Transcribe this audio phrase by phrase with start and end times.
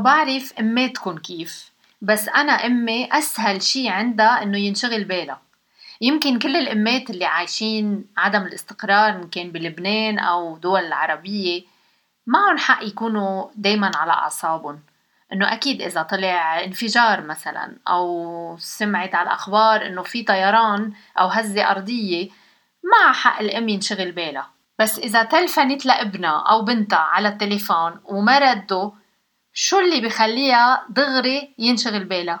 [0.00, 1.70] ما بعرف أماتكم كيف
[2.02, 5.40] بس أنا أمي أسهل شي عندها إنه ينشغل بالها
[6.00, 11.62] يمكن كل الأمات اللي عايشين عدم الاستقرار إن كان بلبنان أو دول العربية
[12.26, 14.80] معهم حق يكونوا دايما على أعصابهم.
[15.32, 21.70] إنه أكيد إذا طلع انفجار مثلا أو سمعت على الأخبار إنه في طيران أو هزة
[21.70, 22.28] أرضية
[22.92, 28.90] مع حق الأم ينشغل بالها بس إذا تلفنت لابنها أو بنتها على التليفون وما ردوا
[29.52, 32.40] شو اللي بخليها دغري ينشغل بالها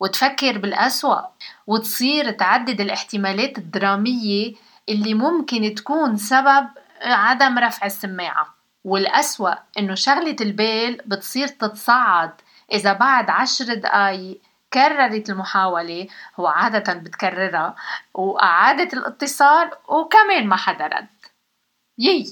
[0.00, 1.20] وتفكر بالأسوأ
[1.66, 4.54] وتصير تعدد الاحتمالات الدرامية
[4.88, 6.68] اللي ممكن تكون سبب
[7.02, 8.54] عدم رفع السماعة.
[8.84, 12.32] والأسوأ إنه شغلة البال بتصير تتصاعد
[12.72, 14.40] إذا بعد عشر دقايق
[14.72, 16.06] كررت المحاولة
[16.40, 17.76] هو عادة بتكررها
[18.14, 21.06] وأعادت الاتصال وكمان ما حدا رد.
[21.98, 22.26] يي!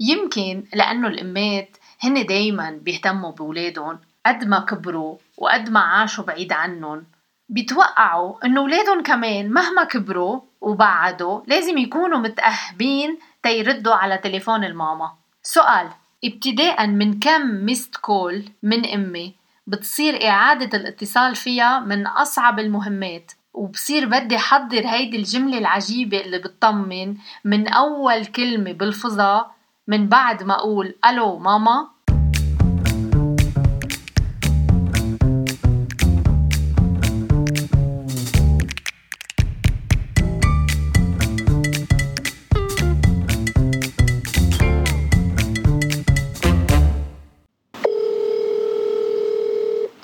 [0.00, 7.04] يمكن لأنه الأمات هن دايما بيهتموا بولادهم قد ما كبروا وقد ما عاشوا بعيد عنهم.
[7.48, 15.12] بيتوقعوا إنه ولادهم كمان مهما كبروا وبعدوا لازم يكونوا متأهبين تيردوا على تليفون الماما.
[15.42, 15.88] سؤال
[16.24, 19.34] ابتداء من كم ميست كول من أمي
[19.66, 27.16] بتصير إعادة الاتصال فيها من أصعب المهمات؟ وبصير بدي حضر هيدي الجملة العجيبة اللي بتطمن
[27.44, 29.50] من أول كلمة بلفظها
[29.90, 31.88] من بعد ما أقول ألو ماما.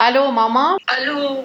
[0.08, 0.76] ألو ماما.
[0.98, 1.44] ألو.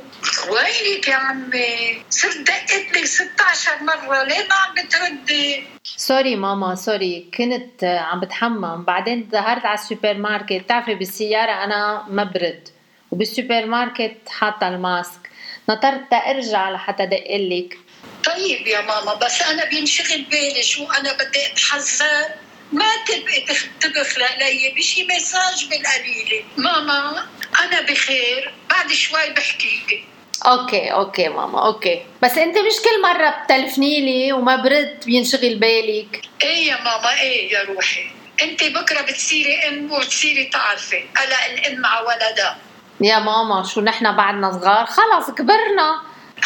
[0.50, 4.24] وينك يا عمي؟ صرت دقت لك 16 مرة.
[4.24, 7.32] ليه ما عم بتردي؟ sorry ماما sorry.
[7.38, 8.84] كنت عم بتحمم.
[8.84, 10.54] بعدين ظهرت على السوبر ماركت.
[10.54, 12.70] بتعرفي بالسيارة أنا ما برد.
[13.12, 15.32] وبالسوبر ماركت حاطة ال mask.
[15.70, 17.78] نطرت أرجع لحتى دقلك
[18.24, 22.30] طيب يا ماما بس أنا بينشغل بالي شو أنا بدي أتحزر؟
[22.72, 23.46] ما تبقي
[23.80, 26.44] تدقي لي بشي message بالقليلة.
[26.58, 27.28] ماما
[27.64, 28.54] أنا بخير.
[28.70, 30.04] بعد شوي بحكي لك.
[30.46, 32.02] okay okay ماما okay.
[32.24, 37.64] بس أنت مش كل مرة بتلفنيلي وما برد بينشغل بالك؟ إيه يا ماما إيه يا
[37.64, 38.06] روحي؟
[38.42, 41.00] أنت بكرة بتصيري أم وتصيري تعرفي.
[41.18, 42.58] قلق الأم مع ولدها.
[43.02, 46.02] يا ماما شو نحن بعدنا صغار؟ خلص كبرنا.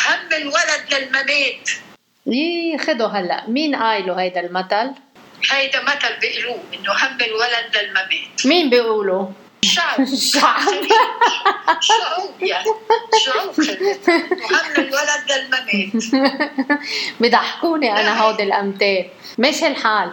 [0.06, 1.70] هم الولد للممات.
[2.28, 3.44] يي خدوا هلأ.
[3.48, 4.92] مين قايله هيدا المثل؟
[5.52, 8.46] هيدا مثل بيقولوه إنه هم الولد للممات.
[8.46, 9.28] مين بيقولوا
[9.66, 10.84] شعب شعب
[11.82, 12.66] شعوب يعني
[13.26, 16.04] شعوب وهم الولد للممات
[17.20, 19.06] بضحكوني أنا هودي الامثال
[19.38, 20.12] ماشي الحال.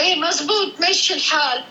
[0.00, 1.64] إيه مزبوط ماشي الحال.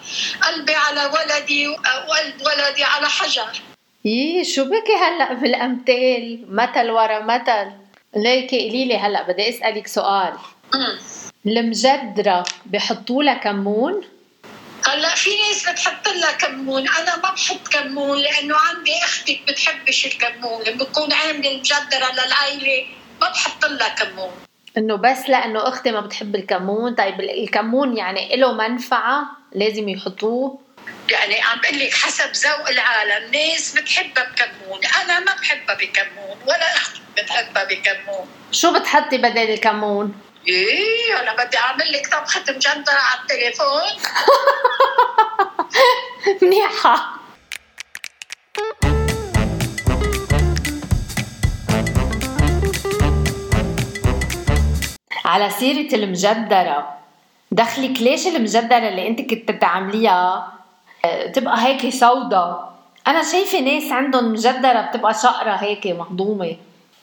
[0.44, 3.62] قلبي على ولدي وقلب ولدي على حجر.
[4.06, 7.72] يي شو بكي هلأ بالامثال مثل ورا مثل
[8.16, 10.34] ليكي قولي لي هلأ بدي أسألك سؤال.
[10.76, 11.00] أمم.
[11.48, 14.02] المجدرة بحطوا لها كمون؟
[14.90, 16.88] هلا في ناس بتحط لها كمون.
[16.88, 22.86] أنا ما بحط كمون لأنه عندي أختي بتحبش الكمون بكون عاملة المجدره للعائلة.
[23.22, 24.32] ما بحط لها كمون.
[24.78, 26.96] إنه بس لأنه أختي ما بتحب الكمون.
[26.96, 29.24] طيب الكمون يعني له منفعة
[29.56, 30.60] لازم يحطوه؟
[31.10, 34.80] يعني عم بقول لك حسب ذوق العالم ناس بتحبها بكمون.
[35.04, 38.28] أنا ما بحبها بكمون ولا أختي بتحبها بكمون.
[38.52, 43.82] شو بتحطي بدل الكمون؟ إيه أنا بدي أعمل لك طبخة مجدره على التليفون.
[46.42, 47.20] منيحة.
[55.26, 56.94] على سيرة المجدرة
[57.52, 60.54] دخلك ليش المجدرة اللي انت كنت تعمليها
[61.34, 62.70] تبقى هيك سودا
[63.08, 66.56] أنا شايفة ناس عندهم مجدرة بتبقى شقرة هيك مهضومة.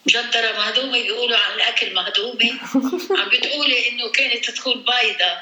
[0.07, 2.51] مجدره مهضومة بيقولوا عن الأكل مهضومة.
[3.21, 5.39] عم بتقولي إنه كانت تكون بيضة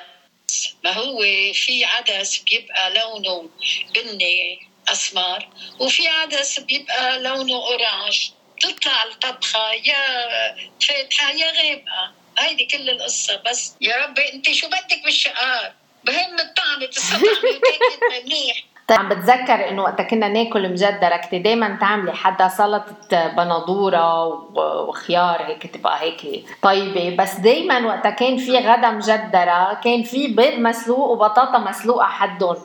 [0.85, 1.23] ما هو
[1.55, 3.51] في عدس بيبقى لونه
[3.95, 4.59] بني
[4.89, 8.31] أسمر وفي عدس بيبقى لونه أورانج.
[8.61, 10.57] تطلع الطبخة يا
[10.89, 13.43] فاتحة يا غامقه هيدي كل القصة.
[13.47, 15.75] بس يا ربي انت شو بدك بالشقار
[16.05, 18.65] بهم الطعم تستطعمي وتاكلي منيح.
[18.89, 24.89] طيب عم بتذكر إنه وقت كنا ناكل مجدرة كنت دايما تعملي حدا سلطة بندورة و-
[24.89, 27.17] وخيار هيك تبقى هيك طيبة.
[27.17, 32.57] بس دايما وقت كان في غدا مجدرة كان في بيض مسلوق وبطاطا مسلوقة حدهم.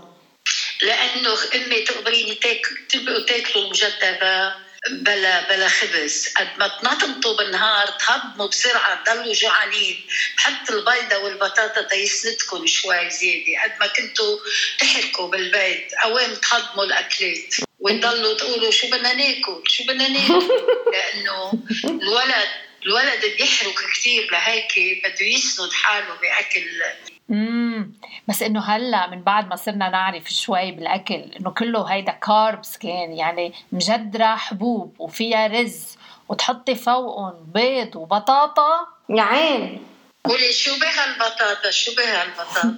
[0.82, 4.54] لأنه أمي تخبريني تاكل تبقوا تاكلوا المجدرة.
[4.88, 6.34] بلا بلا خبز.
[6.38, 13.64] قد ما تنطمطوا بالنهار تهضموا بسرعة تضلوا جوعانين بحط البيضة والبطاطا تيسندكم شوي زيادة.
[13.64, 14.40] قد ما كنتوا
[14.80, 20.50] تحركوا بالبيت قوام تهضموا الأكلات؟ وتضلوا تقولوا شو بدنا ناكل؟ شو بدنا ناكل؟
[20.94, 21.54] لأنه
[21.86, 22.50] الولد
[22.86, 26.84] الولد بيحرق كثير لهيك بده يسند حاله بأكل
[27.32, 27.92] امم
[28.28, 33.14] بس إنه هلأ من بعد ما صرنا نعرف شوي بالأكل إنه كله هيدا كاربس كان
[33.14, 35.98] يعني مجدره حبوب وفيها رز
[36.30, 38.88] وتحطي فوقهم بيض وبطاطا.
[39.10, 39.86] يا عين.
[40.26, 42.76] قولي شو بها البطاطا؟ شو بها البطاطا؟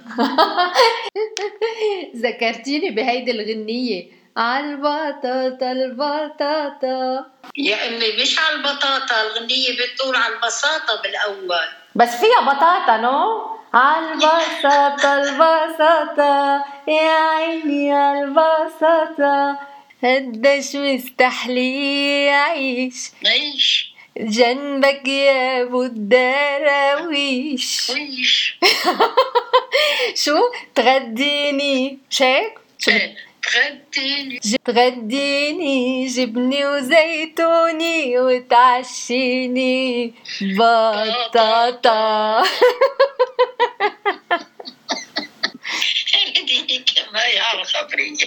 [2.24, 4.06] ذكرتيني بهيدي الغنية.
[4.36, 7.26] عالبطاطا البطاطا.
[7.56, 11.68] يا أمي مش على البطاطا الغنية بتقول على البساطة بالأول.
[11.94, 16.64] بس فيها بطاطا نو؟ عالبساطة البساطة.
[16.88, 19.58] يا عيني عالبساطة
[20.04, 23.92] قديش مستحلي أعيش عيش.
[24.16, 28.58] جنبك يا أبو الدراويش ويش
[30.24, 30.38] شو؟
[30.74, 31.98] تغديني.
[32.10, 34.40] مش هيك؟ شو إيه، تغديني.
[34.64, 36.06] تغديني.
[36.06, 40.14] جبني وزيتوني وتعشيني.
[40.42, 42.42] بطاطا.
[47.32, 48.26] ganhava essa briga.